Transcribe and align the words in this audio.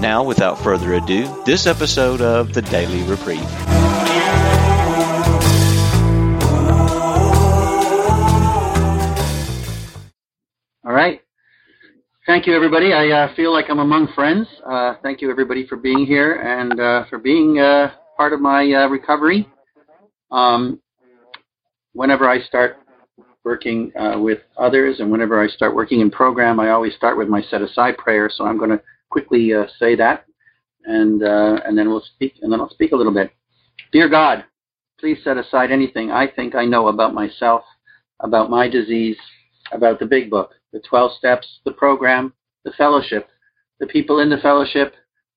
Now, 0.00 0.22
without 0.22 0.58
further 0.62 0.94
ado, 0.94 1.42
this 1.46 1.66
episode 1.66 2.20
of 2.20 2.52
the 2.52 2.62
Daily 2.62 3.02
Reprieve. 3.04 3.40
All 10.84 10.92
right. 10.92 11.22
Thank 12.26 12.46
you, 12.46 12.54
everybody. 12.54 12.92
I 12.92 13.08
uh, 13.08 13.34
feel 13.34 13.52
like 13.52 13.66
I'm 13.70 13.78
among 13.78 14.12
friends. 14.14 14.46
Uh, 14.68 14.96
thank 15.02 15.22
you, 15.22 15.30
everybody, 15.30 15.66
for 15.66 15.76
being 15.76 16.04
here 16.04 16.42
and 16.42 16.78
uh, 16.78 17.04
for 17.08 17.18
being 17.18 17.58
uh, 17.58 17.92
part 18.16 18.32
of 18.32 18.40
my 18.40 18.70
uh, 18.70 18.88
recovery. 18.88 19.48
Um, 20.30 20.80
whenever 21.92 22.28
I 22.28 22.40
start 22.42 22.76
working 23.44 23.92
uh, 23.96 24.18
with 24.18 24.40
others 24.58 25.00
and 25.00 25.10
whenever 25.10 25.42
I 25.42 25.46
start 25.46 25.74
working 25.74 26.00
in 26.00 26.10
program, 26.10 26.60
I 26.60 26.70
always 26.70 26.94
start 26.94 27.16
with 27.16 27.28
my 27.28 27.40
set 27.42 27.62
aside 27.62 27.96
prayer. 27.96 28.28
So 28.32 28.44
I'm 28.44 28.58
going 28.58 28.70
to 28.70 28.82
quickly 29.16 29.54
uh, 29.54 29.64
say 29.78 29.96
that, 29.96 30.26
and 30.84 31.22
uh, 31.22 31.58
and 31.64 31.78
then 31.78 31.88
we'll 31.88 32.04
speak, 32.14 32.34
and 32.42 32.52
then 32.52 32.60
I'll 32.60 32.68
speak 32.68 32.92
a 32.92 32.96
little 32.96 33.14
bit. 33.14 33.30
Dear 33.90 34.10
God, 34.10 34.44
please 35.00 35.16
set 35.24 35.38
aside 35.38 35.72
anything 35.72 36.10
I 36.10 36.26
think 36.26 36.54
I 36.54 36.66
know 36.66 36.88
about 36.88 37.14
myself, 37.14 37.62
about 38.20 38.50
my 38.50 38.68
disease, 38.68 39.16
about 39.72 39.98
the 39.98 40.04
Big 40.04 40.28
Book, 40.28 40.50
the 40.74 40.82
12 40.86 41.12
steps, 41.16 41.60
the 41.64 41.72
program, 41.72 42.34
the 42.66 42.72
fellowship, 42.72 43.26
the 43.80 43.86
people 43.86 44.20
in 44.20 44.28
the 44.28 44.36
fellowship, 44.36 44.92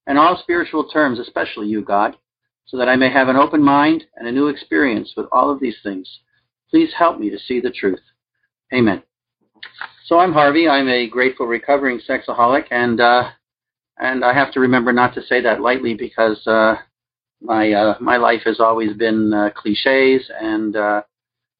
and 0.08 0.18
all 0.18 0.38
spiritual 0.44 0.90
terms, 0.90 1.18
especially 1.18 1.68
you, 1.68 1.82
God, 1.82 2.18
so 2.66 2.76
that 2.76 2.90
I 2.90 2.98
may 2.98 3.10
have 3.10 3.30
an 3.30 3.38
open 3.38 3.64
mind 3.64 4.04
and 4.18 4.28
a 4.28 4.32
new 4.34 4.50
experience 4.50 5.14
with 5.16 5.28
all 5.32 5.50
of 5.50 5.62
these 5.62 5.78
things. 5.84 6.20
Please 6.70 6.90
help 6.98 7.18
me 7.18 7.30
to 7.30 7.40
see 7.40 7.62
the 7.62 7.72
truth. 7.72 8.02
Amen. 8.74 9.04
So 10.06 10.20
I'm 10.20 10.34
Harvey. 10.34 10.68
I'm 10.68 10.90
a 10.90 11.08
grateful 11.08 11.48
recovering 11.48 12.02
sexaholic, 12.10 12.66
and 12.72 13.00
uh, 13.00 13.30
and 14.00 14.24
I 14.24 14.34
have 14.34 14.52
to 14.54 14.60
remember 14.60 14.94
not 14.94 15.14
to 15.16 15.24
say 15.24 15.42
that 15.42 15.62
lightly 15.62 15.94
because 15.94 16.46
uh, 16.48 16.76
my 17.42 17.72
uh, 17.72 17.96
my 18.00 18.18
life 18.18 18.42
has 18.46 18.60
always 18.60 18.94
been 18.94 19.34
uh, 19.34 19.50
cliches 19.56 20.30
and 20.40 20.76
uh, 20.76 21.02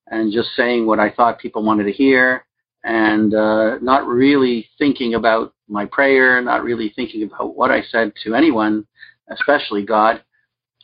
and 0.08 0.34
just 0.34 0.50
saying 0.56 0.86
what 0.86 1.00
I 1.00 1.10
thought 1.12 1.40
people 1.40 1.64
wanted 1.64 1.86
to 1.86 1.92
hear, 1.92 2.46
and 2.84 3.34
uh, 3.34 3.78
not 3.82 4.08
really 4.08 4.68
thinking 4.78 5.16
about 5.16 5.54
my 5.68 5.86
prayer, 5.86 6.42
not 6.42 6.64
really 6.64 6.92
thinking 6.96 7.24
about 7.24 7.56
what 7.56 7.72
I 7.72 7.84
said 7.84 8.14
to 8.24 8.36
anyone, 8.36 8.88
especially 9.30 9.86
God. 9.86 10.24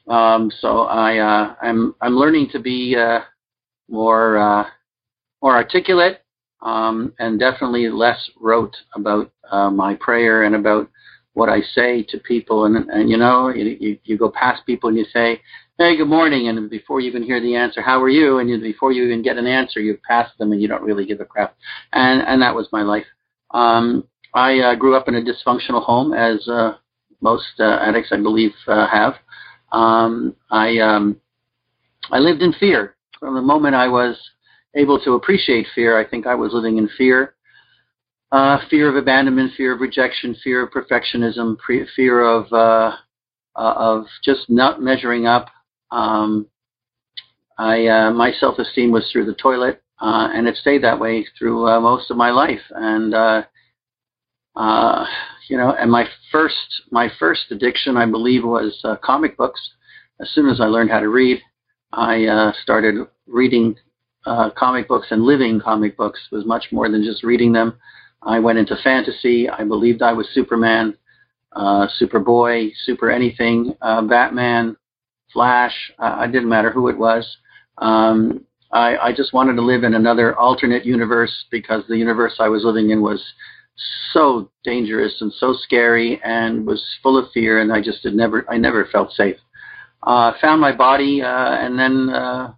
Um, 0.08 0.52
so 0.60 0.82
I 0.82 1.18
uh, 1.18 1.56
I'm 1.62 1.96
I'm 2.02 2.16
learning 2.16 2.50
to 2.52 2.60
be 2.60 2.96
uh, 2.96 3.22
more 3.90 4.38
uh, 4.38 4.66
more 5.42 5.56
articulate 5.56 6.22
um, 6.62 7.14
and 7.20 7.40
definitely 7.40 7.90
less 7.90 8.30
rote 8.40 8.76
about 8.96 9.32
uh, 9.52 9.70
my 9.70 9.96
prayer 9.96 10.44
and 10.44 10.56
about 10.56 10.90
what 11.36 11.50
I 11.50 11.62
say 11.62 12.02
to 12.10 12.18
people. 12.18 12.66
And, 12.66 12.90
and 12.90 13.10
you 13.10 13.18
know, 13.18 13.50
you, 13.50 14.00
you 14.04 14.18
go 14.18 14.32
past 14.32 14.66
people 14.66 14.90
and 14.90 14.98
you 14.98 15.06
say, 15.14 15.42
hey, 15.78 15.96
good 15.98 16.08
morning. 16.08 16.48
And 16.48 16.70
before 16.70 17.02
you 17.02 17.10
even 17.10 17.22
hear 17.22 17.42
the 17.42 17.56
answer, 17.56 17.82
how 17.82 18.02
are 18.02 18.10
you? 18.10 18.40
And 18.40 18.50
you, 18.50 18.60
before 18.60 18.92
you 18.92 19.04
even 19.04 19.22
get 19.22 19.38
an 19.38 19.46
answer, 19.46 19.80
you've 19.80 20.02
passed 20.02 20.38
them 20.38 20.54
and 20.54 20.62
you 20.62 20.68
don't 20.68 20.82
really 20.82 21.06
give 21.06 21.20
a 21.20 21.26
crap. 21.26 21.56
And, 21.94 22.22
and 22.22 22.42
that 22.42 22.56
was 22.56 22.68
my 22.72 22.82
life. 22.82 23.06
Um, 23.52 24.08
I 24.34 24.60
uh, 24.60 24.76
grew 24.76 24.96
up 24.96 25.08
in 25.08 25.16
a 25.16 25.22
dysfunctional 25.22 25.84
home, 25.84 26.14
as 26.14 26.48
uh, 26.48 26.76
most 27.22 27.60
uh, 27.60 27.80
addicts, 27.82 28.10
I 28.12 28.18
believe, 28.18 28.52
uh, 28.68 28.88
have. 28.88 29.16
Um, 29.72 30.36
I 30.52 30.78
um, 30.80 31.18
I 32.12 32.20
lived 32.20 32.42
in 32.42 32.54
fear 32.54 32.96
from 33.20 33.36
the 33.36 33.42
moment 33.42 33.76
I 33.76 33.88
was 33.88 34.18
able 34.76 35.00
to 35.04 35.14
appreciate 35.14 35.68
fear. 35.74 35.98
I 35.98 36.08
think 36.08 36.28
I 36.28 36.36
was 36.36 36.54
living 36.54 36.78
in 36.78 36.90
fear 36.98 37.35
uh, 38.32 38.60
fear 38.70 38.90
of 38.90 38.96
abandonment, 38.96 39.54
fear 39.56 39.74
of 39.74 39.82
rejection, 39.82 40.36
fear 40.44 40.64
of 40.64 40.72
perfectionism, 40.72 41.58
pre- 41.58 41.88
fear 41.96 42.22
of 42.22 42.52
uh, 42.52 42.96
uh, 43.56 43.74
of 43.78 44.06
just 44.24 44.50
not 44.50 44.82
measuring 44.82 45.28
up. 45.28 45.48
Um, 45.92 46.48
I 47.58 47.88
uh, 47.88 48.12
my 48.12 48.34
self 48.34 48.60
esteem 48.60 48.92
was 48.92 49.10
through 49.12 49.26
the 49.26 49.36
toilet, 49.36 49.82
uh, 50.02 50.30
and 50.34 50.48
it 50.48 50.58
stayed 50.58 50.84
that 50.84 51.00
way 51.00 51.26
through 51.38 51.66
most 51.82 52.12
of 52.12 52.18
my 52.18 52.32
life. 52.32 52.62
And 52.72 53.14
you 55.48 55.58
know, 55.58 55.76
and 55.80 55.92
my 55.92 56.06
first 56.32 56.82
my 56.92 57.10
first 57.20 57.44
addiction, 57.52 57.96
I 57.96 58.06
believe, 58.06 58.44
was 58.44 58.84
comic 59.04 59.38
books. 59.38 59.62
As 60.20 60.30
soon 60.32 60.50
as 60.50 60.60
I 60.60 60.66
learned 60.66 60.90
how 60.90 61.00
to 61.00 61.10
read, 61.10 61.42
I 61.94 62.52
started 62.64 62.96
reading 63.28 63.76
comic 64.26 64.88
books 64.88 65.08
and 65.12 65.24
living 65.24 65.62
comic 65.62 65.96
books. 65.96 66.20
Was 66.32 66.46
much 66.46 66.66
more 66.72 66.90
than 66.90 67.04
just 67.04 67.24
reading 67.24 67.54
them. 67.54 67.78
I 68.26 68.40
went 68.40 68.58
into 68.58 68.76
fantasy. 68.84 69.50
I 69.50 69.64
believed 69.64 70.02
I 70.02 70.14
was 70.14 70.28
Superman, 70.34 70.98
uh, 71.54 71.88
Superboy, 72.00 72.72
Super 72.86 73.12
anything, 73.12 73.76
uh, 73.82 74.02
Batman, 74.02 74.76
Flash. 75.32 75.74
Uh, 76.00 76.26
didn't 76.28 76.50
matter 76.50 76.72
who 76.72 76.90
it 76.90 76.98
was. 76.98 77.38
Um, 77.78 78.46
I, 78.72 78.98
I 78.98 79.14
just 79.14 79.34
wanted 79.34 79.56
to 79.56 79.62
live 79.62 79.84
in 79.84 79.94
another 79.94 80.38
alternate 80.38 80.86
universe 80.86 81.46
because 81.52 81.84
the 81.88 81.98
universe 81.98 82.36
I 82.40 82.50
was 82.50 82.64
living 82.64 82.90
in 82.90 83.02
was 83.02 83.24
so 84.12 84.50
dangerous 84.64 85.22
and 85.22 85.32
so 85.34 85.54
scary 85.54 86.20
and 86.24 86.66
was 86.66 86.84
full 87.04 87.18
of 87.18 87.32
fear, 87.32 87.60
and 87.60 87.72
I 87.72 87.82
just 87.82 88.04
had 88.04 88.14
never, 88.14 88.46
I 88.50 88.58
never 88.58 88.86
felt 88.86 89.12
safe. 89.12 89.38
Uh, 90.04 90.34
found 90.42 90.62
my 90.62 90.72
body, 90.72 91.22
uh, 91.22 91.56
and 91.56 91.78
then 91.78 92.10
uh, 92.10 92.54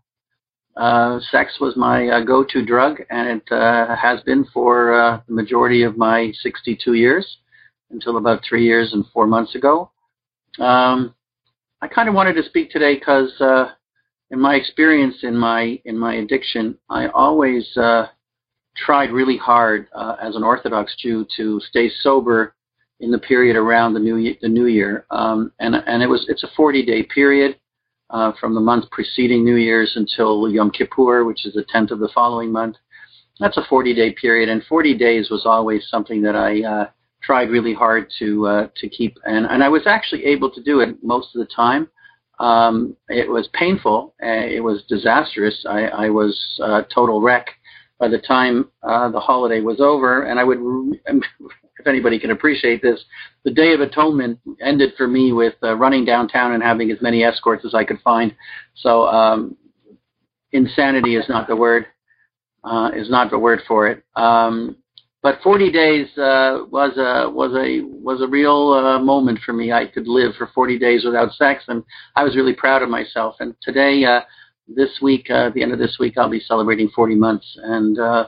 uh, 0.78 1.20
sex 1.32 1.58
was 1.60 1.76
my 1.76 2.08
uh, 2.08 2.24
go-to 2.24 2.64
drug, 2.64 3.02
and 3.10 3.42
it 3.42 3.52
uh, 3.52 3.96
has 3.96 4.22
been 4.22 4.46
for 4.54 4.94
uh, 4.94 5.22
the 5.28 5.34
majority 5.34 5.82
of 5.84 5.98
my 5.98 6.32
62 6.42 6.94
years 6.94 7.38
until 7.90 8.18
about 8.18 8.44
three 8.48 8.64
years 8.64 8.94
and 8.94 9.04
four 9.12 9.26
months 9.26 9.56
ago. 9.56 9.90
Um, 10.60 11.16
I 11.82 11.88
kind 11.88 12.08
of 12.08 12.16
wanted 12.16 12.34
to 12.36 12.44
speak 12.44 12.70
today 12.70 12.96
because, 12.96 13.32
uh, 13.42 13.72
in 14.30 14.40
my 14.40 14.56
experience 14.56 15.16
in 15.24 15.38
my 15.38 15.80
in 15.86 15.98
my 15.98 16.16
addiction, 16.16 16.78
I 16.90 17.08
always 17.08 17.66
tried 18.76 19.12
really 19.12 19.38
hard 19.38 19.88
as 20.22 20.36
an 20.36 20.44
Orthodox 20.44 20.96
Jew 21.00 21.26
to 21.38 21.62
stay 21.70 21.90
sober 22.02 22.54
in 23.00 23.10
the 23.10 23.20
period 23.20 23.56
around 23.56 23.94
the 23.94 24.00
new 24.00 24.36
the 24.42 24.50
New 24.50 24.66
Year, 24.66 25.06
um, 25.12 25.54
and 25.60 25.76
and 25.76 26.04
it 26.04 26.08
was 26.08 26.26
it's 26.28 26.44
a 26.44 26.50
40 26.56 26.86
day 26.86 27.04
period 27.04 27.58
uh, 28.10 28.32
from 28.40 28.54
the 28.54 28.62
month 28.62 28.90
preceding 28.92 29.44
New 29.44 29.56
Year's 29.56 29.94
until 29.96 30.50
Yom 30.50 30.72
Kippur, 30.72 31.26
which 31.26 31.46
is 31.46 31.54
the 31.54 31.66
10th 31.74 31.92
of 31.92 32.00
the 32.00 32.10
following 32.14 32.52
month. 32.52 32.78
That's 33.40 33.58
a 33.58 33.66
40 33.70 33.94
day 33.94 34.14
period, 34.14 34.50
and 34.50 34.64
40 34.64 34.98
days 34.98 35.30
was 35.30 35.46
always 35.46 35.88
something 35.90 36.22
that 36.24 36.36
I 36.36 36.64
uh, 36.64 36.90
tried 37.22 37.50
really 37.50 37.74
hard 37.74 38.12
to 38.20 38.48
uh, 38.48 38.68
to 38.78 38.90
keep, 38.90 39.18
and, 39.26 39.46
and 39.46 39.64
I 39.64 39.70
was 39.70 39.84
actually 39.86 40.26
able 40.26 40.50
to 40.52 40.64
do 40.64 40.80
it 40.80 41.04
most 41.04 41.36
of 41.36 41.40
the 41.40 41.54
time. 41.54 41.90
Um, 42.40 42.96
it 43.10 43.30
was 43.30 43.50
painful, 43.54 44.16
uh, 44.24 44.28
it 44.28 44.64
was 44.64 44.84
disastrous. 44.88 45.66
I, 45.68 45.88
I 45.88 46.10
was 46.10 46.40
a 46.64 46.84
total 46.94 47.22
wreck 47.22 47.48
by 48.00 48.08
the 48.08 48.20
time 48.20 48.70
uh, 48.84 49.10
the 49.10 49.20
holiday 49.20 49.62
was 49.62 49.82
over, 49.82 50.24
and 50.24 50.40
I 50.40 50.44
would 50.44 50.60
if 51.88 51.90
anybody 51.90 52.20
can 52.20 52.32
appreciate 52.32 52.82
this, 52.82 53.02
the 53.46 53.52
Day 53.52 53.74
of 53.74 53.80
Atonement 53.80 54.40
ended 54.62 54.94
for 54.98 55.08
me 55.08 55.32
with 55.32 55.54
uh, 55.64 55.74
running 55.76 56.04
downtown 56.04 56.52
and 56.52 56.62
having 56.62 56.92
as 56.92 57.02
many 57.02 57.24
escorts 57.24 57.64
as 57.66 57.74
I 57.74 57.86
could 57.86 58.02
find. 58.02 58.36
So 58.76 59.08
um, 59.08 59.56
insanity 60.52 61.16
is 61.16 61.26
not 61.30 61.48
the 61.48 61.56
word. 61.56 61.86
Uh, 62.64 62.90
is 62.94 63.10
not 63.10 63.32
the 63.32 63.40
word 63.40 63.62
for 63.66 63.88
it. 63.88 64.04
Um, 64.18 64.76
but 65.24 65.40
40 65.42 65.72
days 65.72 66.08
uh, 66.18 66.66
was 66.70 66.98
a 66.98 67.30
was 67.30 67.54
a 67.56 67.82
was 68.04 68.22
a 68.22 68.28
real 68.28 68.74
uh, 68.74 69.00
moment 69.00 69.40
for 69.46 69.54
me. 69.54 69.72
I 69.72 69.86
could 69.86 70.08
live 70.08 70.34
for 70.38 70.50
40 70.54 70.78
days 70.78 71.06
without 71.06 71.32
sex, 71.34 71.64
and 71.70 71.84
I 72.18 72.24
was 72.26 72.36
really 72.36 72.54
proud 72.54 72.82
of 72.82 72.90
myself. 72.90 73.36
And 73.40 73.56
today, 73.62 74.04
uh, 74.04 74.22
this 74.68 75.00
week, 75.02 75.30
uh, 75.30 75.52
the 75.52 75.64
end 75.64 75.72
of 75.72 75.80
this 75.80 75.96
week, 76.00 76.18
I'll 76.18 76.30
be 76.30 76.42
celebrating 76.42 76.90
40 76.90 77.16
months, 77.16 77.46
and 77.64 77.98
uh, 77.98 78.28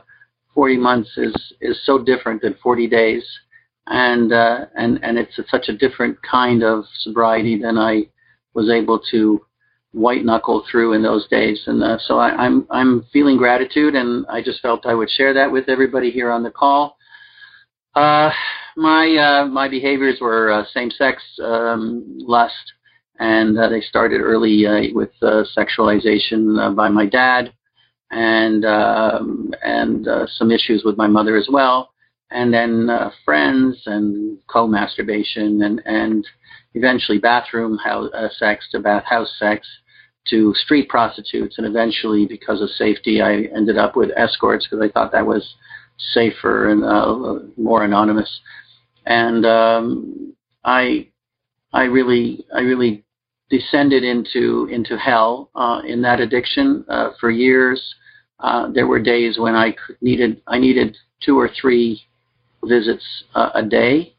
40 0.54 0.78
months 0.78 1.10
is 1.18 1.34
is 1.60 1.78
so 1.84 1.98
different 1.98 2.40
than 2.40 2.54
40 2.62 2.86
days 2.88 3.24
and 3.90 4.32
uh, 4.32 4.66
and 4.76 4.98
and 5.02 5.18
it's 5.18 5.38
such 5.50 5.68
a 5.68 5.76
different 5.76 6.16
kind 6.22 6.62
of 6.62 6.84
sobriety 7.00 7.60
than 7.60 7.76
I 7.76 8.08
was 8.54 8.70
able 8.70 9.00
to 9.10 9.44
white 9.92 10.24
knuckle 10.24 10.64
through 10.70 10.94
in 10.94 11.02
those 11.02 11.28
days. 11.28 11.60
And 11.66 11.82
uh, 11.82 11.98
so 11.98 12.18
I, 12.18 12.30
I'm 12.30 12.66
I'm 12.70 13.04
feeling 13.12 13.36
gratitude, 13.36 13.94
and 13.94 14.24
I 14.28 14.42
just 14.42 14.60
felt 14.62 14.86
I 14.86 14.94
would 14.94 15.10
share 15.10 15.34
that 15.34 15.52
with 15.52 15.68
everybody 15.68 16.10
here 16.10 16.30
on 16.30 16.42
the 16.42 16.50
call. 16.50 16.96
Uh, 17.94 18.30
my 18.76 19.16
uh, 19.16 19.46
my 19.46 19.68
behaviors 19.68 20.18
were 20.20 20.50
uh, 20.50 20.64
same-sex 20.72 21.22
um, 21.42 22.04
lust 22.20 22.72
and 23.20 23.58
uh, 23.58 23.68
they 23.68 23.82
started 23.82 24.20
early 24.22 24.66
uh, 24.66 24.80
with 24.94 25.10
uh, 25.22 25.44
sexualization 25.56 26.58
uh, 26.58 26.70
by 26.70 26.88
my 26.88 27.06
dad, 27.06 27.52
and 28.10 28.64
um, 28.64 29.52
and 29.62 30.08
uh, 30.08 30.26
some 30.26 30.50
issues 30.50 30.82
with 30.84 30.96
my 30.96 31.06
mother 31.06 31.36
as 31.36 31.46
well, 31.52 31.92
and 32.30 32.52
then 32.52 32.88
uh, 32.88 33.10
friends 33.24 33.82
and 33.86 34.38
co-masturbation 34.46 35.62
and 35.62 35.82
and 35.84 36.26
eventually 36.74 37.18
bathroom 37.18 37.78
house, 37.78 38.10
uh, 38.14 38.28
sex 38.38 38.66
to 38.70 38.78
bathhouse 38.78 39.32
sex 39.38 39.66
to 40.28 40.54
street 40.54 40.88
prostitutes, 40.88 41.58
and 41.58 41.66
eventually 41.66 42.26
because 42.26 42.60
of 42.60 42.70
safety, 42.70 43.20
I 43.22 43.48
ended 43.56 43.78
up 43.78 43.96
with 43.96 44.10
escorts 44.16 44.66
because 44.66 44.84
I 44.84 44.92
thought 44.92 45.12
that 45.12 45.26
was 45.26 45.54
safer 46.12 46.70
and 46.70 46.84
uh, 46.84 47.46
more 47.56 47.84
anonymous, 47.84 48.40
and 49.06 49.44
um, 49.46 50.34
I 50.64 51.08
I 51.72 51.84
really 51.84 52.44
I 52.54 52.60
really 52.60 53.04
descended 53.50 54.04
into 54.04 54.68
into 54.70 54.96
hell 54.96 55.50
uh, 55.54 55.82
in 55.86 56.02
that 56.02 56.20
addiction 56.20 56.84
uh, 56.88 57.10
for 57.18 57.30
years. 57.30 57.82
Uh, 58.38 58.70
there 58.72 58.86
were 58.86 59.00
days 59.00 59.38
when 59.38 59.54
I 59.54 59.74
needed 60.00 60.40
I 60.46 60.58
needed 60.58 60.96
two 61.20 61.38
or 61.38 61.50
three 61.60 62.00
visits 62.64 63.04
uh, 63.34 63.50
a 63.54 63.62
day. 63.62 64.14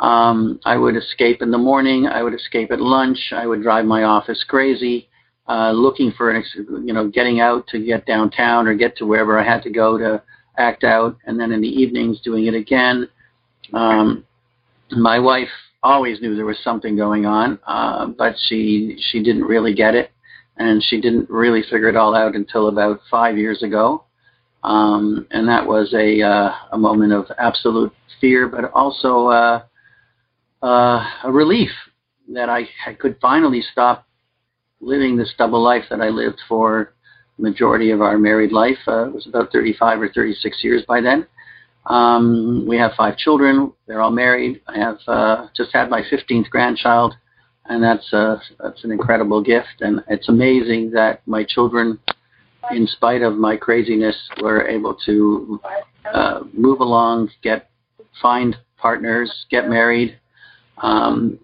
Um, 0.00 0.60
I 0.64 0.76
would 0.76 0.96
escape 0.96 1.42
in 1.42 1.50
the 1.50 1.58
morning. 1.58 2.06
I 2.06 2.22
would 2.22 2.34
escape 2.34 2.70
at 2.70 2.80
lunch. 2.80 3.32
I 3.34 3.46
would 3.46 3.62
drive 3.62 3.84
my 3.84 4.04
office 4.04 4.44
crazy, 4.48 5.08
uh, 5.48 5.72
looking 5.72 6.12
for 6.12 6.30
an 6.30 6.36
ex- 6.36 6.54
you 6.54 6.92
know 6.92 7.08
getting 7.08 7.40
out 7.40 7.66
to 7.68 7.84
get 7.84 8.06
downtown 8.06 8.68
or 8.68 8.74
get 8.74 8.96
to 8.98 9.06
wherever 9.06 9.38
I 9.38 9.44
had 9.44 9.62
to 9.64 9.70
go 9.70 9.98
to 9.98 10.22
act 10.56 10.84
out, 10.84 11.16
and 11.26 11.38
then 11.38 11.52
in 11.52 11.60
the 11.60 11.68
evenings 11.68 12.20
doing 12.20 12.46
it 12.46 12.54
again. 12.54 13.08
Um, 13.72 14.24
my 14.90 15.18
wife 15.18 15.48
always 15.82 16.20
knew 16.20 16.34
there 16.34 16.46
was 16.46 16.58
something 16.62 16.96
going 16.96 17.26
on, 17.26 17.58
uh, 17.66 18.06
but 18.06 18.34
she 18.48 18.96
she 19.10 19.22
didn't 19.22 19.44
really 19.44 19.74
get 19.74 19.94
it, 19.94 20.10
and 20.56 20.82
she 20.82 21.00
didn't 21.00 21.28
really 21.28 21.62
figure 21.62 21.88
it 21.88 21.96
all 21.96 22.14
out 22.14 22.34
until 22.36 22.68
about 22.68 23.00
five 23.10 23.36
years 23.36 23.62
ago, 23.62 24.04
um, 24.62 25.26
and 25.30 25.48
that 25.48 25.66
was 25.66 25.92
a 25.94 26.22
uh, 26.22 26.50
a 26.72 26.78
moment 26.78 27.12
of 27.12 27.26
absolute 27.38 27.92
fear, 28.20 28.48
but 28.48 28.70
also 28.72 29.28
uh, 29.28 29.62
uh, 30.62 31.10
a 31.24 31.30
relief 31.32 31.70
that 32.32 32.48
I, 32.48 32.68
I 32.86 32.94
could 32.94 33.16
finally 33.20 33.62
stop 33.72 34.06
living 34.80 35.16
this 35.16 35.32
double 35.38 35.62
life 35.62 35.84
that 35.90 36.00
I 36.00 36.08
lived 36.08 36.40
for 36.48 36.94
the 37.36 37.42
majority 37.42 37.90
of 37.90 38.00
our 38.00 38.18
married 38.18 38.52
life. 38.52 38.78
Uh, 38.86 39.06
it 39.06 39.14
was 39.14 39.26
about 39.26 39.52
35 39.52 40.02
or 40.02 40.08
36 40.12 40.62
years 40.62 40.84
by 40.86 41.00
then. 41.00 41.26
Um, 41.86 42.66
we 42.68 42.76
have 42.76 42.92
five 42.96 43.16
children. 43.16 43.72
They're 43.86 44.02
all 44.02 44.10
married. 44.10 44.60
I 44.66 44.78
have 44.78 44.98
uh, 45.06 45.46
just 45.56 45.70
had 45.72 45.88
my 45.88 46.02
15th 46.02 46.50
grandchild, 46.50 47.14
and 47.66 47.82
that's 47.82 48.12
uh, 48.12 48.38
that's 48.60 48.84
an 48.84 48.92
incredible 48.92 49.42
gift. 49.42 49.80
And 49.80 50.04
it's 50.08 50.28
amazing 50.28 50.90
that 50.92 51.26
my 51.26 51.44
children, 51.48 51.98
in 52.72 52.86
spite 52.86 53.22
of 53.22 53.36
my 53.36 53.56
craziness, 53.56 54.16
we 54.36 54.44
were 54.44 54.66
able 54.66 54.94
to 55.06 55.60
uh, 56.12 56.40
move 56.52 56.80
along, 56.80 57.30
get 57.42 57.70
find 58.20 58.56
partners, 58.76 59.46
get 59.50 59.68
married. 59.68 60.18
Um, 60.82 61.38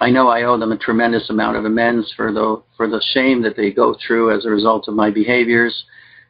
I 0.00 0.10
know 0.10 0.28
I 0.28 0.44
owe 0.44 0.58
them 0.58 0.72
a 0.72 0.78
tremendous 0.78 1.28
amount 1.30 1.56
of 1.56 1.64
amends 1.64 2.12
for 2.16 2.32
the 2.32 2.62
for 2.76 2.88
the 2.88 3.02
shame 3.12 3.42
that 3.42 3.56
they 3.56 3.70
go 3.70 3.96
through 4.06 4.36
as 4.36 4.46
a 4.46 4.50
result 4.50 4.88
of 4.88 4.94
my 4.94 5.10
behaviors 5.10 5.84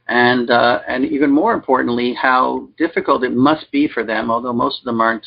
and 0.08 0.50
uh, 0.50 0.81
and 0.88 1.05
even 1.05 1.31
more 1.31 1.52
importantly, 1.52 2.14
how 2.14 2.69
difficult 2.78 3.25
it 3.25 3.34
must 3.34 3.70
be 3.70 3.88
for 3.88 4.05
them, 4.05 4.31
although 4.31 4.52
most 4.52 4.81
of 4.81 4.84
them 4.84 5.00
aren't 5.00 5.26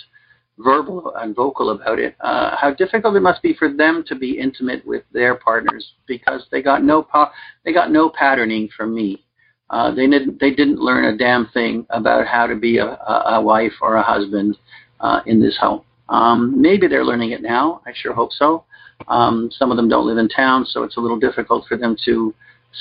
verbal 0.64 1.14
and 1.18 1.36
vocal 1.36 1.72
about 1.72 2.00
it, 2.00 2.16
uh, 2.22 2.56
how 2.56 2.74
difficult 2.74 3.16
it 3.16 3.22
must 3.22 3.42
be 3.42 3.54
for 3.54 3.72
them 3.72 4.04
to 4.08 4.16
be 4.16 4.40
intimate 4.40 4.86
with 4.86 5.04
their 5.12 5.36
partners 5.36 5.94
because 6.08 6.46
they 6.52 6.62
got 6.62 6.84
no 6.84 7.02
po- 7.02 7.32
they 7.66 7.74
got 7.74 7.92
no 7.92 8.10
patterning 8.10 8.70
from 8.76 8.94
me. 8.94 9.24
Uh, 9.70 9.94
they 9.94 10.08
didn't 10.08 10.40
they 10.40 10.52
didn't 10.52 10.80
learn 10.80 11.06
a 11.06 11.18
damn 11.18 11.48
thing 11.48 11.86
about 11.90 12.28
how 12.28 12.46
to 12.46 12.56
be 12.56 12.78
a, 12.78 12.86
a, 12.86 13.24
a 13.36 13.42
wife 13.42 13.74
or 13.82 13.96
a 13.96 14.04
husband 14.04 14.58
uh, 15.00 15.22
in 15.26 15.42
this 15.42 15.58
home. 15.58 15.82
Um, 16.10 16.62
maybe 16.62 16.88
they're 16.88 17.06
learning 17.06 17.32
it 17.32 17.42
now. 17.42 17.82
I 17.86 17.94
sure 17.96 18.14
hope 18.14 18.34
so. 18.34 18.66
Um, 19.08 19.50
some 19.52 19.72
of 19.72 19.78
them 19.78 19.90
don't 19.90 20.06
live 20.06 20.18
in 20.18 20.28
town, 20.28 20.66
so 20.66 20.84
it's 20.84 20.98
a 20.98 21.00
little 21.00 21.20
difficult 21.20 21.66
for 21.68 21.78
them 21.78 21.96
to 22.06 22.34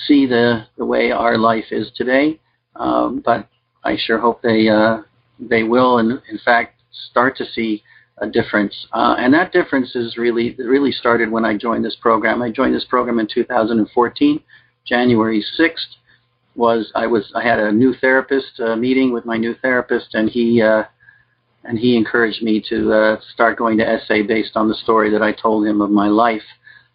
see 0.06 0.26
the, 0.26 0.66
the 0.76 0.84
way 0.84 1.10
our 1.10 1.38
life 1.38 1.66
is 1.70 1.90
today. 1.96 2.40
Um, 2.76 3.22
but 3.24 3.48
I 3.84 3.96
sure 3.96 4.18
hope 4.18 4.42
they 4.42 4.68
uh, 4.68 5.02
they 5.38 5.62
will, 5.62 5.98
and 5.98 6.20
in 6.30 6.38
fact, 6.44 6.79
start 7.10 7.36
to 7.38 7.44
see 7.44 7.82
a 8.18 8.28
difference. 8.28 8.86
Uh, 8.92 9.16
and 9.18 9.32
that 9.32 9.52
difference 9.52 9.94
is 9.96 10.16
really 10.16 10.54
really 10.58 10.92
started 10.92 11.30
when 11.30 11.44
I 11.44 11.56
joined 11.56 11.84
this 11.84 11.96
program. 12.00 12.42
I 12.42 12.50
joined 12.50 12.74
this 12.74 12.84
program 12.84 13.18
in 13.18 13.26
2014, 13.32 14.40
January 14.86 15.44
6th. 15.58 15.96
Was 16.56 16.90
I 16.94 17.06
was 17.06 17.32
I 17.34 17.42
had 17.42 17.58
a 17.58 17.72
new 17.72 17.94
therapist 17.94 18.60
uh, 18.60 18.76
meeting 18.76 19.12
with 19.12 19.24
my 19.24 19.36
new 19.36 19.54
therapist, 19.62 20.14
and 20.14 20.28
he 20.28 20.60
uh, 20.60 20.84
and 21.64 21.78
he 21.78 21.96
encouraged 21.96 22.42
me 22.42 22.62
to 22.68 22.92
uh, 22.92 23.20
start 23.32 23.58
going 23.58 23.78
to 23.78 24.00
SA 24.06 24.22
based 24.26 24.56
on 24.56 24.68
the 24.68 24.74
story 24.74 25.10
that 25.10 25.22
I 25.22 25.32
told 25.32 25.66
him 25.66 25.80
of 25.80 25.90
my 25.90 26.08
life. 26.08 26.42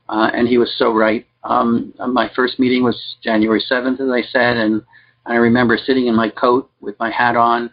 Uh, 0.09 0.29
and 0.33 0.47
he 0.47 0.57
was 0.57 0.73
so 0.77 0.93
right. 0.93 1.25
Um, 1.43 1.93
my 2.09 2.29
first 2.35 2.59
meeting 2.59 2.83
was 2.83 3.15
January 3.23 3.63
7th, 3.69 3.99
as 3.99 4.09
I 4.09 4.21
said, 4.31 4.57
and 4.57 4.81
I 5.25 5.35
remember 5.35 5.77
sitting 5.77 6.07
in 6.07 6.15
my 6.15 6.29
coat 6.29 6.69
with 6.81 6.97
my 6.99 7.11
hat 7.11 7.35
on, 7.35 7.71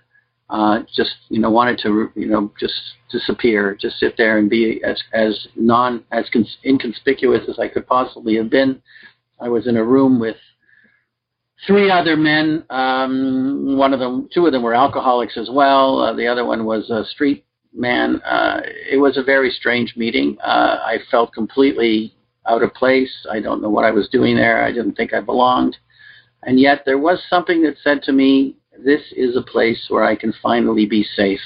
uh, 0.53 0.81
just 0.95 1.15
you 1.31 1.41
know 1.41 1.51
wanted 1.51 1.79
to 1.79 2.11
you 2.15 2.27
know 2.27 2.53
just 2.61 2.75
disappear, 3.11 3.75
just 3.81 3.99
sit 3.99 4.15
there 4.19 4.39
and 4.39 4.51
be 4.51 4.83
as 4.85 5.03
as 5.15 5.49
non 5.57 6.05
as 6.13 6.29
cons- 6.31 6.59
inconspicuous 6.65 7.49
as 7.49 7.59
I 7.59 7.69
could 7.69 7.87
possibly 7.87 8.37
have 8.37 8.51
been. 8.51 8.83
I 9.41 9.49
was 9.49 9.67
in 9.67 9.79
a 9.79 9.85
room 9.85 10.21
with 10.21 10.37
three 11.67 11.91
other 11.91 12.17
men. 12.17 12.65
Um, 12.69 13.77
one 13.79 13.95
of 13.95 14.01
them, 14.01 14.29
two 14.33 14.45
of 14.47 14.53
them 14.53 14.63
were 14.63 14.75
alcoholics 14.75 15.39
as 15.39 15.49
well. 15.51 15.99
Uh, 15.99 16.13
the 16.13 16.27
other 16.27 16.45
one 16.45 16.67
was 16.67 16.91
a 16.91 17.05
street 17.07 17.47
man. 17.73 18.21
Uh, 18.23 18.61
it 18.91 19.01
was 19.01 19.17
a 19.17 19.23
very 19.23 19.51
strange 19.51 19.95
meeting. 19.97 20.37
Uh, 20.45 20.77
I 20.85 20.99
felt 21.11 21.33
completely 21.33 22.15
out 22.47 22.63
of 22.63 22.75
place. 22.75 23.27
I 23.31 23.41
don't 23.41 23.63
know 23.63 23.71
what 23.71 23.87
I 23.87 23.91
was 23.91 24.09
doing 24.11 24.37
there. 24.37 24.63
I 24.63 24.71
didn't 24.71 24.97
think 24.97 25.15
I 25.15 25.21
belonged. 25.21 25.79
And 26.43 26.61
yet 26.61 26.83
there 26.85 26.99
was 26.99 27.23
something 27.31 27.63
that 27.63 27.77
said 27.83 28.03
to 28.03 28.13
me, 28.13 28.57
this 28.79 29.01
is 29.17 29.37
a 29.37 29.43
place 29.43 29.87
where 29.89 30.05
I 30.05 30.17
can 30.17 30.33
finally 30.43 30.87
be 30.87 31.05
safe. 31.05 31.41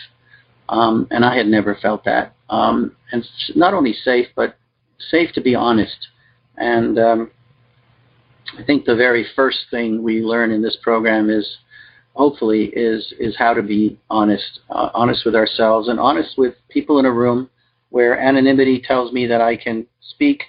Um, 0.68 1.06
and 1.10 1.24
I 1.24 1.36
had 1.36 1.46
never 1.46 1.76
felt 1.80 2.04
that. 2.04 2.34
Um, 2.50 2.96
and 3.12 3.24
not 3.54 3.74
only 3.74 3.92
safe, 3.92 4.26
but 4.34 4.56
safe 5.10 5.32
to 5.34 5.40
be 5.40 5.54
honest. 5.54 6.08
And 6.56 6.98
um, 6.98 7.30
I 8.58 8.64
think 8.64 8.84
the 8.84 8.96
very 8.96 9.26
first 9.36 9.58
thing 9.70 10.02
we 10.02 10.22
learn 10.22 10.50
in 10.50 10.62
this 10.62 10.76
program 10.82 11.30
is, 11.30 11.58
hopefully, 12.14 12.66
is 12.74 13.12
is 13.18 13.36
how 13.36 13.52
to 13.54 13.62
be 13.62 13.98
honest, 14.08 14.60
uh, 14.70 14.90
honest 14.94 15.24
with 15.24 15.34
ourselves, 15.34 15.88
and 15.88 16.00
honest 16.00 16.38
with 16.38 16.54
people 16.68 16.98
in 16.98 17.04
a 17.04 17.12
room 17.12 17.50
where 17.90 18.18
anonymity 18.18 18.80
tells 18.80 19.12
me 19.12 19.26
that 19.26 19.40
I 19.40 19.56
can 19.56 19.86
speak 20.00 20.42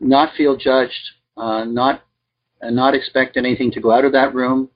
not 0.00 0.34
feel 0.36 0.56
judged, 0.56 1.10
uh, 1.36 1.64
not 1.64 2.02
not 2.62 2.94
expect 2.94 3.36
anything 3.36 3.70
to 3.72 3.80
go 3.80 3.92
out 3.92 4.04
of 4.04 4.12
that 4.12 4.34
room, 4.34 4.68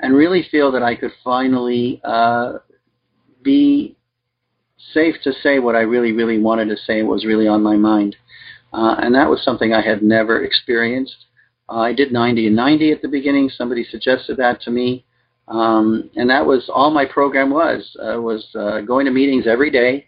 and 0.00 0.14
really 0.14 0.46
feel 0.50 0.72
that 0.72 0.82
I 0.82 0.94
could 0.94 1.12
finally 1.24 2.00
uh, 2.04 2.54
be 3.42 3.96
safe 4.92 5.16
to 5.24 5.32
say 5.42 5.58
what 5.58 5.74
I 5.74 5.80
really, 5.80 6.12
really 6.12 6.38
wanted 6.38 6.68
to 6.68 6.76
say, 6.76 7.02
was 7.02 7.24
really 7.24 7.48
on 7.48 7.62
my 7.62 7.76
mind. 7.76 8.16
Uh, 8.72 8.96
and 8.98 9.14
that 9.14 9.28
was 9.28 9.42
something 9.42 9.72
I 9.72 9.80
had 9.80 10.02
never 10.02 10.44
experienced. 10.44 11.26
Uh, 11.68 11.80
I 11.80 11.92
did 11.92 12.12
90 12.12 12.48
and 12.48 12.56
90 12.56 12.92
at 12.92 13.02
the 13.02 13.08
beginning. 13.08 13.48
Somebody 13.48 13.84
suggested 13.84 14.36
that 14.36 14.60
to 14.62 14.70
me. 14.70 15.04
Um, 15.48 16.10
and 16.16 16.28
that 16.28 16.44
was 16.44 16.68
all 16.72 16.90
my 16.90 17.06
program 17.06 17.50
was, 17.50 17.96
uh, 18.02 18.20
was 18.20 18.46
uh, 18.54 18.80
going 18.80 19.06
to 19.06 19.12
meetings 19.12 19.46
every 19.46 19.70
day, 19.70 20.06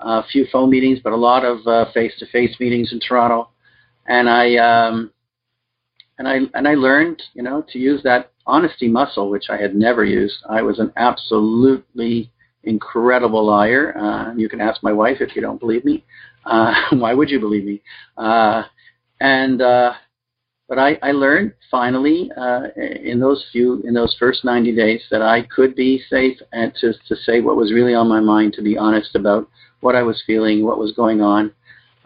a 0.00 0.22
few 0.24 0.46
phone 0.52 0.70
meetings, 0.70 0.98
but 1.02 1.12
a 1.12 1.16
lot 1.16 1.44
of 1.44 1.66
uh, 1.66 1.90
face-to-face 1.92 2.56
meetings 2.58 2.92
in 2.92 3.00
Toronto 3.00 3.50
and 4.10 4.28
I 4.28 4.56
um, 4.56 5.12
and 6.18 6.28
I 6.28 6.38
and 6.54 6.68
I 6.68 6.74
learned, 6.74 7.22
you 7.34 7.42
know, 7.42 7.64
to 7.70 7.78
use 7.78 8.02
that 8.02 8.32
honesty 8.50 8.88
muscle, 8.88 9.30
which 9.30 9.46
I 9.50 9.56
had 9.56 9.74
never 9.74 10.04
used. 10.04 10.36
I 10.48 10.62
was 10.62 10.78
an 10.78 10.92
absolutely 10.96 12.30
incredible 12.64 13.46
liar. 13.46 13.96
Uh, 13.96 14.34
you 14.34 14.48
can 14.48 14.60
ask 14.60 14.82
my 14.82 14.92
wife 14.92 15.18
if 15.20 15.34
you 15.34 15.42
don't 15.42 15.60
believe 15.60 15.84
me. 15.84 16.04
Uh, 16.44 16.74
why 16.92 17.14
would 17.14 17.30
you 17.30 17.40
believe 17.40 17.64
me? 17.64 17.82
Uh, 18.16 18.64
and 19.20 19.62
uh, 19.62 19.92
but 20.68 20.78
I, 20.78 20.98
I 21.02 21.12
learned 21.12 21.52
finally 21.70 22.30
uh, 22.36 22.68
in 22.76 23.18
those 23.18 23.44
few 23.52 23.82
in 23.82 23.92
those 23.94 24.16
first 24.18 24.44
90 24.44 24.74
days 24.74 25.02
that 25.10 25.22
I 25.22 25.42
could 25.42 25.74
be 25.74 26.02
safe 26.08 26.38
and 26.52 26.72
to 26.80 26.92
to 27.08 27.16
say 27.16 27.40
what 27.40 27.56
was 27.56 27.72
really 27.72 27.94
on 27.94 28.08
my 28.08 28.20
mind, 28.20 28.52
to 28.54 28.62
be 28.62 28.78
honest 28.78 29.14
about 29.14 29.48
what 29.80 29.96
I 29.96 30.02
was 30.02 30.22
feeling, 30.26 30.64
what 30.64 30.78
was 30.78 30.92
going 30.92 31.22
on, 31.22 31.52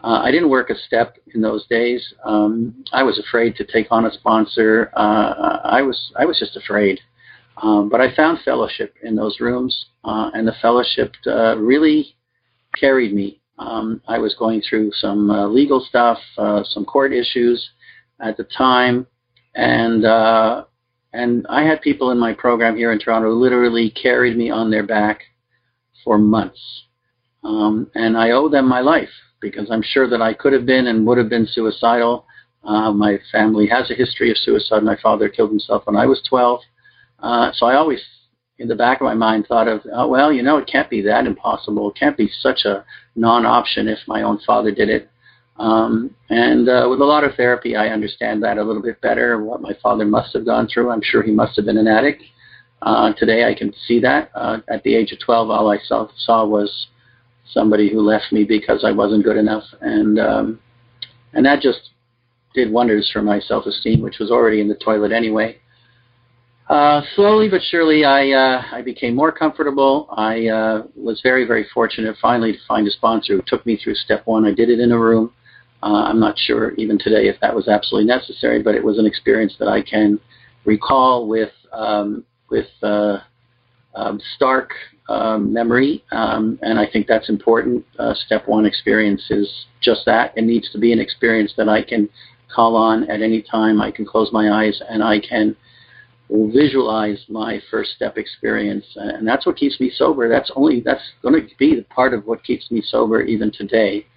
uh, 0.05 0.21
I 0.21 0.29
didn't 0.29 0.49
work 0.49 0.69
a 0.69 0.75
step 0.87 1.17
in 1.33 1.41
those 1.41 1.65
days. 1.67 2.01
Um, 2.23 2.83
I 2.93 3.01
was 3.01 3.17
afraid 3.17 3.55
to 3.55 3.65
take 3.65 3.87
on 3.89 4.05
a 4.05 4.13
sponsor. 4.13 4.91
Uh, 4.95 5.59
I 5.63 5.81
was 5.81 5.99
I 6.15 6.25
was 6.25 6.37
just 6.37 6.55
afraid. 6.55 6.99
Um, 7.57 7.89
but 7.89 8.01
I 8.01 8.13
found 8.15 8.39
fellowship 8.45 8.93
in 9.01 9.15
those 9.15 9.39
rooms, 9.39 9.73
uh, 10.03 10.29
and 10.35 10.47
the 10.47 10.53
fellowship 10.61 11.13
uh, 11.25 11.57
really 11.57 12.15
carried 12.79 13.13
me 13.13 13.41
Um, 13.57 14.01
I 14.07 14.19
was 14.19 14.35
going 14.35 14.61
through 14.61 14.91
some 14.93 15.31
uh, 15.31 15.47
legal 15.47 15.79
stuff, 15.79 16.19
uh, 16.37 16.63
some 16.63 16.85
court 16.85 17.11
issues 17.13 17.69
at 18.19 18.37
the 18.37 18.43
time, 18.43 19.07
and 19.55 20.03
and 21.13 21.47
I 21.49 21.63
had 21.63 21.81
people 21.81 22.11
in 22.11 22.19
my 22.19 22.33
program 22.33 22.75
here 22.75 22.91
in 22.91 22.99
Toronto 22.99 23.29
who 23.29 23.39
literally 23.39 23.89
carried 23.89 24.37
me 24.37 24.51
on 24.51 24.69
their 24.69 24.85
back 24.85 25.21
for 26.03 26.17
months, 26.17 26.59
um, 27.43 27.89
and 27.95 28.17
I 28.17 28.31
owe 28.31 28.49
them 28.49 28.67
my 28.67 28.81
life 28.81 29.09
because 29.49 29.69
I'm 29.69 29.83
sure 29.83 30.09
that 30.09 30.21
I 30.21 30.33
could 30.33 30.53
have 30.53 30.65
been 30.65 30.87
and 30.87 31.05
would 31.05 31.17
have 31.17 31.29
been 31.29 31.47
suicidal. 31.47 32.25
Uh, 32.63 32.91
my 32.91 33.19
family 33.31 33.67
has 33.67 33.91
a 33.91 33.95
history 33.95 34.31
of 34.31 34.37
suicide. 34.37 34.81
My 34.83 34.97
father 35.01 35.29
killed 35.29 35.51
himself 35.51 35.85
when 35.85 35.95
I 35.95 36.07
was 36.07 36.21
12, 36.27 36.61
uh, 37.19 37.51
so 37.53 37.67
I 37.67 37.75
always 37.75 38.01
in 38.57 38.67
the 38.67 38.75
back 38.75 39.01
of 39.01 39.05
my 39.05 39.13
mind 39.13 39.45
thought 39.47 39.67
of, 39.67 39.81
oh, 39.93 40.07
well, 40.07 40.31
you 40.31 40.41
know, 40.41 40.57
it 40.57 40.69
can't 40.71 40.89
be 40.89 41.01
that 41.01 41.27
impossible. 41.27 41.89
It 41.89 41.99
can't 41.99 42.17
be 42.17 42.29
such 42.39 42.65
a 42.65 42.85
non-option 43.15 43.87
if 43.87 43.99
my 44.07 44.21
own 44.21 44.39
father 44.47 44.71
did 44.71 44.89
it. 44.89 45.09
Um, 45.57 46.15
and 46.29 46.67
uh, 46.67 46.87
with 46.89 47.01
a 47.01 47.05
lot 47.05 47.23
of 47.23 47.35
therapy, 47.35 47.75
I 47.75 47.89
understand 47.89 48.43
that 48.43 48.57
a 48.57 48.63
little 48.63 48.81
bit 48.81 49.01
better. 49.01 49.43
What 49.43 49.61
my 49.61 49.73
father 49.81 50.05
must 50.05 50.33
have 50.33 50.45
gone 50.45 50.67
through. 50.67 50.89
I'm 50.89 51.01
sure 51.03 51.21
he 51.21 51.31
must 51.31 51.55
have 51.57 51.65
been 51.65 51.77
an 51.77 51.87
addict. 51.87 52.23
Uh, 52.81 53.13
today, 53.13 53.45
I 53.45 53.53
can 53.53 53.73
see 53.87 53.99
that. 54.01 54.31
Uh, 54.35 54.59
at 54.69 54.83
the 54.83 54.95
age 54.95 55.11
of 55.11 55.19
12, 55.19 55.49
all 55.49 55.71
I 55.71 55.79
saw, 55.85 56.07
saw 56.17 56.45
was 56.45 56.87
somebody 57.51 57.91
who 57.91 58.01
left 58.01 58.31
me 58.31 58.43
because 58.43 58.83
I 58.83 58.91
wasn't 58.91 59.23
good 59.23 59.37
enough, 59.37 59.63
and 59.81 60.19
um, 60.19 60.59
and 61.33 61.45
that 61.45 61.61
just 61.61 61.91
did 62.53 62.71
wonders 62.71 63.09
for 63.11 63.21
my 63.21 63.39
self-esteem, 63.39 64.01
which 64.01 64.19
was 64.19 64.31
already 64.31 64.61
in 64.61 64.67
the 64.67 64.75
toilet 64.75 65.11
anyway. 65.11 65.59
Uh, 66.69 67.01
slowly 67.15 67.47
but 67.47 67.61
surely, 67.69 68.05
I 68.05 68.31
uh, 68.31 68.63
I 68.71 68.81
became 68.81 69.15
more 69.15 69.31
comfortable. 69.31 70.07
I 70.11 70.47
uh, 70.47 70.83
was 70.95 71.21
very 71.21 71.45
very 71.45 71.67
fortunate 71.73 72.15
finally 72.19 72.53
to 72.53 72.59
find 72.67 72.87
a 72.87 72.91
sponsor 72.91 73.35
who 73.35 73.43
took 73.45 73.65
me 73.65 73.77
through 73.77 73.95
step 73.95 74.25
one. 74.25 74.45
I 74.45 74.53
did 74.53 74.69
it 74.69 74.79
in 74.79 74.91
a 74.91 74.97
room. 74.97 75.31
Uh, 75.83 76.05
I'm 76.05 76.19
not 76.19 76.37
sure 76.39 76.71
even 76.75 76.97
today 76.97 77.27
if 77.27 77.39
that 77.41 77.53
was 77.53 77.67
absolutely 77.67 78.07
necessary, 78.07 78.63
but 78.63 78.73
it 78.73 78.83
was 78.83 78.97
an 78.97 79.05
experience 79.05 79.55
that 79.59 79.67
I 79.67 79.83
can 79.83 80.19
recall 80.65 81.27
with 81.27 81.51
um, 81.71 82.25
with 82.49 82.69
uh, 82.81 83.19
um, 83.95 84.19
stark 84.35 84.71
um, 85.09 85.53
memory, 85.53 86.03
um, 86.11 86.59
and 86.61 86.79
I 86.79 86.85
think 86.91 87.07
that's 87.07 87.29
important. 87.29 87.85
Uh, 87.99 88.13
step 88.25 88.47
one 88.47 88.65
experience 88.65 89.23
is 89.29 89.47
just 89.81 90.01
that. 90.05 90.33
It 90.35 90.43
needs 90.43 90.71
to 90.71 90.79
be 90.79 90.91
an 90.91 90.99
experience 90.99 91.53
that 91.57 91.69
I 91.69 91.83
can 91.83 92.09
call 92.53 92.75
on 92.75 93.09
at 93.09 93.21
any 93.21 93.41
time. 93.41 93.81
I 93.81 93.91
can 93.91 94.05
close 94.05 94.29
my 94.31 94.63
eyes 94.63 94.81
and 94.89 95.03
I 95.03 95.19
can 95.19 95.55
visualize 96.29 97.23
my 97.29 97.61
first 97.69 97.91
step 97.91 98.17
experience, 98.17 98.85
and 98.95 99.27
that's 99.27 99.45
what 99.45 99.57
keeps 99.57 99.79
me 99.79 99.91
sober. 99.95 100.27
That's 100.27 100.51
only 100.55 100.81
that's 100.81 101.03
going 101.21 101.35
to 101.35 101.55
be 101.57 101.75
the 101.75 101.83
part 101.83 102.13
of 102.13 102.25
what 102.25 102.43
keeps 102.43 102.71
me 102.71 102.81
sober 102.85 103.21
even 103.21 103.51
today. 103.51 104.07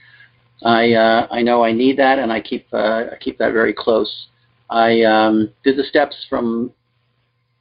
I 0.64 0.92
uh, 0.92 1.28
I 1.30 1.42
know 1.42 1.62
I 1.62 1.72
need 1.72 1.98
that, 1.98 2.18
and 2.18 2.32
I 2.32 2.40
keep 2.40 2.66
uh, 2.72 3.04
I 3.12 3.16
keep 3.20 3.38
that 3.38 3.52
very 3.52 3.74
close. 3.74 4.28
I 4.70 5.02
um, 5.02 5.50
did 5.64 5.76
the 5.76 5.84
steps 5.84 6.16
from 6.28 6.72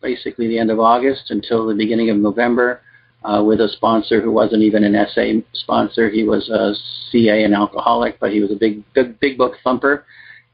basically 0.08 0.48
the 0.48 0.60
end 0.60 0.72
of 0.72 0.80
August 0.80 1.32
until 1.32 1.68
the 1.68 1.76
beginning 1.76 2.10
of 2.10 2.18
November 2.18 2.82
uh, 3.26 3.44
with 3.44 3.60
a 3.60 3.70
sponsor 3.78 4.22
who 4.22 4.32
wasn't 4.32 4.62
even 4.62 4.84
an 4.84 4.96
SA 5.14 5.26
sponsor. 5.54 6.10
He 6.10 6.24
was 6.24 6.50
a 6.50 6.74
CA 7.12 7.44
and 7.44 7.54
alcoholic, 7.54 8.20
but 8.20 8.32
he 8.32 8.40
was 8.40 8.52
a 8.52 8.56
big 8.56 8.84
big, 8.94 9.20
big 9.20 9.38
book 9.38 9.54
thumper 9.64 10.06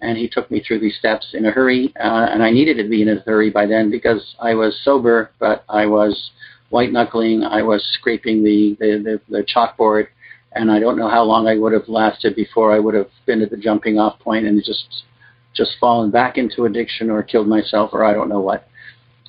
and 0.03 0.17
he 0.17 0.27
took 0.27 0.51
me 0.51 0.61
through 0.61 0.79
these 0.79 0.97
steps 0.97 1.27
in 1.33 1.45
a 1.45 1.51
hurry. 1.51 1.93
Uh, 1.97 2.27
and 2.31 2.43
I 2.43 2.51
needed 2.51 2.77
to 2.77 2.89
be 2.89 3.01
in 3.01 3.09
a 3.09 3.21
hurry 3.21 3.49
by 3.49 3.65
then 3.65 3.89
because 3.89 4.35
I 4.39 4.53
was 4.53 4.79
sober, 4.83 5.31
but 5.39 5.63
I 5.69 5.85
was 5.85 6.31
white 6.69 6.91
knuckling. 6.91 7.43
I 7.43 7.61
was 7.61 7.81
scraping 7.99 8.43
the, 8.43 8.75
the, 8.79 9.19
the, 9.29 9.37
the 9.37 9.45
chalkboard, 9.45 10.07
and 10.51 10.69
I 10.69 10.79
don't 10.79 10.97
know 10.97 11.09
how 11.09 11.23
long 11.23 11.47
I 11.47 11.55
would 11.55 11.71
have 11.71 11.87
lasted 11.87 12.35
before 12.35 12.73
I 12.73 12.79
would 12.79 12.95
have 12.95 13.09
been 13.25 13.41
at 13.41 13.49
the 13.49 13.57
jumping 13.57 13.97
off 13.97 14.19
point 14.19 14.45
and 14.45 14.61
just 14.63 15.03
just 15.55 15.73
fallen 15.79 16.09
back 16.09 16.37
into 16.39 16.65
addiction 16.65 17.11
or 17.11 17.21
killed 17.21 17.47
myself 17.47 17.91
or 17.93 18.03
I 18.03 18.11
don't 18.11 18.27
know 18.27 18.41
what. 18.41 18.67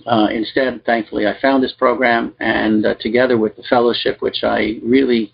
Uh, 0.06 0.28
instead, 0.30 0.84
thankfully, 0.84 1.26
I 1.26 1.40
found 1.40 1.62
this 1.62 1.72
program, 1.72 2.34
and 2.40 2.84
uh, 2.84 2.94
together 3.00 3.38
with 3.38 3.56
the 3.56 3.62
fellowship, 3.62 4.20
which 4.20 4.44
I 4.44 4.78
really 4.82 5.32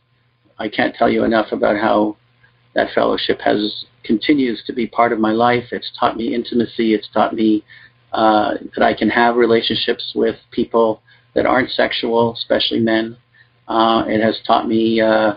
I 0.59 0.69
can't 0.69 0.95
tell 0.95 1.11
you 1.11 1.25
enough 1.25 1.53
about 1.53 1.77
how 1.77 2.17
that 2.75 2.93
fellowship 2.95 3.41
has 3.41 3.85
continues 4.05 4.63
to 4.67 4.73
be 4.73 4.87
part 4.87 5.13
of 5.13 5.19
my 5.19 5.33
life. 5.33 5.65
It's 5.73 5.91
taught 5.99 6.17
me 6.17 6.35
intimacy. 6.35 6.95
It's 6.95 7.09
taught 7.13 7.35
me 7.35 7.65
uh, 8.13 8.55
that 8.75 8.85
I 8.85 8.95
can 8.95 9.09
have 9.09 9.37
relationships 9.37 10.13
with 10.15 10.37
people 10.51 11.03
that 11.35 11.47
aren't 11.47 11.71
sexual, 11.71 12.35
especially 12.35 12.81
men. 12.81 13.17
Uh, 13.69 14.05
it 14.07 14.21
has 14.21 14.39
taught 14.47 14.69
me 14.69 15.01
uh, 15.01 15.35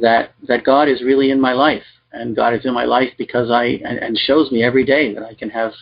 that 0.00 0.32
that 0.46 0.64
God 0.64 0.88
is 0.88 1.02
really 1.02 1.30
in 1.30 1.40
my 1.40 1.52
life, 1.52 1.84
and 2.12 2.36
God 2.36 2.54
is 2.54 2.64
in 2.64 2.74
my 2.74 2.84
life 2.84 3.12
because 3.18 3.50
I 3.50 3.80
and, 3.84 3.98
and 3.98 4.18
shows 4.18 4.52
me 4.52 4.62
every 4.62 4.84
day 4.84 5.14
that 5.14 5.24
I 5.24 5.34
can 5.34 5.50
have 5.50 5.72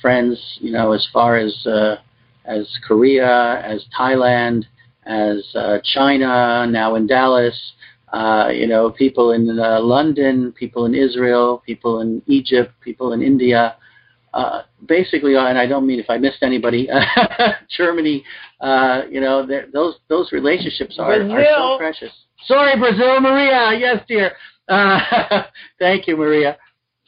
friends, 0.00 0.58
you 0.60 0.72
know, 0.72 0.92
as 0.92 1.06
far 1.12 1.36
as 1.36 1.66
uh, 1.66 1.96
as 2.44 2.68
Korea, 2.86 3.62
as 3.64 3.84
Thailand, 3.98 4.64
as 5.06 5.44
uh, 5.54 5.78
China, 5.94 6.66
now 6.68 6.94
in 6.94 7.06
Dallas, 7.06 7.58
uh, 8.12 8.48
you 8.48 8.66
know, 8.66 8.90
people 8.90 9.32
in 9.32 9.58
uh, 9.58 9.80
London, 9.80 10.52
people 10.52 10.86
in 10.86 10.94
Israel, 10.94 11.62
people 11.66 12.00
in 12.00 12.22
Egypt, 12.26 12.72
people 12.80 13.12
in 13.12 13.22
India. 13.22 13.76
Uh, 14.32 14.62
basically, 14.86 15.36
and 15.36 15.58
I 15.58 15.66
don't 15.66 15.86
mean 15.86 16.00
if 16.00 16.10
I 16.10 16.18
missed 16.18 16.42
anybody, 16.42 16.88
Germany. 17.76 18.24
Uh, 18.60 19.02
you 19.10 19.20
know, 19.20 19.46
those 19.72 19.96
those 20.08 20.32
relationships 20.32 20.96
are, 20.98 21.22
are 21.22 21.44
so 21.56 21.78
precious. 21.78 22.12
Sorry, 22.46 22.78
Brazil, 22.78 23.20
Maria. 23.20 23.78
Yes, 23.78 24.04
dear. 24.08 24.32
Uh, 24.68 25.42
thank 25.78 26.06
you, 26.06 26.16
Maria. 26.16 26.56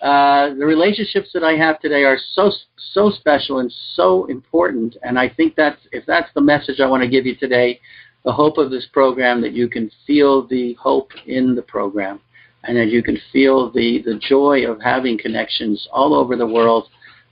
Uh, 0.00 0.54
the 0.54 0.66
relationships 0.66 1.30
that 1.32 1.42
I 1.42 1.52
have 1.52 1.80
today 1.80 2.04
are 2.04 2.18
so 2.32 2.52
so 2.92 3.10
special 3.10 3.58
and 3.58 3.72
so 3.94 4.26
important, 4.26 4.96
and 5.02 5.18
I 5.18 5.28
think 5.28 5.54
that's 5.56 5.80
if 5.92 6.04
that's 6.06 6.28
the 6.34 6.40
message 6.40 6.80
I 6.80 6.86
want 6.86 7.02
to 7.02 7.08
give 7.08 7.26
you 7.26 7.34
today 7.34 7.80
the 8.24 8.32
hope 8.32 8.58
of 8.58 8.70
this 8.70 8.86
program 8.92 9.40
that 9.40 9.52
you 9.52 9.68
can 9.68 9.90
feel 10.06 10.46
the 10.48 10.74
hope 10.74 11.12
in 11.26 11.54
the 11.54 11.62
program 11.62 12.20
and 12.64 12.76
that 12.76 12.88
you 12.88 13.02
can 13.02 13.18
feel 13.32 13.70
the, 13.70 14.02
the 14.04 14.18
joy 14.28 14.68
of 14.68 14.80
having 14.82 15.16
connections 15.16 15.86
all 15.92 16.12
over 16.12 16.36
the 16.36 16.46
world 16.46 16.88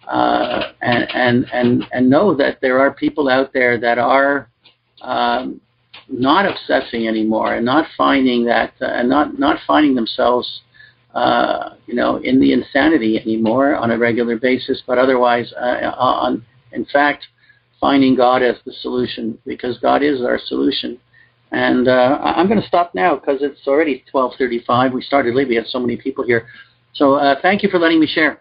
uh, 0.09 0.73
and, 0.83 1.09
and, 1.13 1.47
and, 1.53 1.85
and 1.93 2.09
know 2.09 2.35
that 2.35 2.61
there 2.61 2.79
are 2.79 2.93
people 2.93 3.29
out 3.29 3.53
there 3.53 3.79
that 3.81 3.99
are 3.99 4.49
um, 5.03 5.61
not 6.09 6.47
obsessing 6.47 7.09
anymore 7.09 7.55
and 7.55 7.65
not 7.65 7.87
finding 7.97 8.45
that 8.45 8.73
uh, 8.81 8.87
and 8.87 9.09
not, 9.09 9.37
not 9.39 9.59
finding 9.67 9.97
themselves 9.97 10.61
uh, 11.15 11.75
you 11.87 11.95
know 11.95 12.17
in 12.17 12.41
the 12.41 12.53
insanity 12.53 13.19
anymore 13.19 13.77
on 13.77 13.91
a 13.91 13.99
regular 13.99 14.37
basis 14.37 14.83
but 14.87 14.99
otherwise 14.99 15.53
uh, 15.61 15.93
on 15.97 16.45
in 16.73 16.85
fact 16.87 17.27
finding 17.85 18.15
God 18.15 18.43
as 18.43 18.57
the 18.65 18.73
solution 18.73 19.39
because 19.45 19.79
God 19.79 20.03
is 20.03 20.23
our 20.23 20.39
solution. 20.47 20.99
And 21.53 21.87
uh, 21.87 22.19
I'm 22.23 22.49
going 22.49 22.61
to 22.61 22.67
stop 22.67 22.95
now 22.95 23.17
because 23.17 23.43
it's 23.43 23.67
already 23.67 24.03
12:35. 24.13 24.95
We 24.95 25.03
started 25.03 25.35
late. 25.35 25.49
We 25.49 25.55
have 25.57 25.67
so 25.67 25.79
many 25.79 25.99
people 25.99 26.25
here. 26.25 26.47
So 26.95 27.15
uh, 27.17 27.37
thank 27.43 27.63
you 27.63 27.69
for 27.69 27.79
letting 27.79 28.01
me 28.01 28.07
share. 28.07 28.41